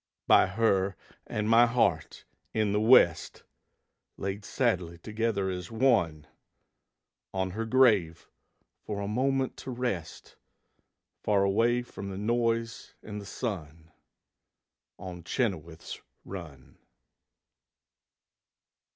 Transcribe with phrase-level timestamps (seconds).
[0.25, 0.95] By her
[1.27, 3.43] and my heart in the West,
[4.17, 6.25] Laid sadly together as one;
[7.35, 8.27] On her grave
[8.81, 10.37] for a moment to rest,
[11.21, 13.91] Far away from the noise and the sun,
[14.97, 16.79] On Chenoweth's Run.